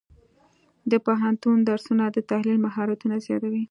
د 0.91 0.93
پوهنتون 1.05 1.57
درسونه 1.69 2.03
د 2.09 2.17
تحلیل 2.31 2.57
مهارتونه 2.65 3.15
زیاتوي. 3.25 3.59